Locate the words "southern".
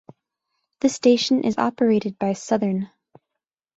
2.33-2.89